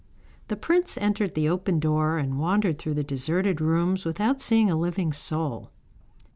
[0.47, 4.75] The prince entered the open door and wandered through the deserted rooms without seeing a
[4.75, 5.69] living soul.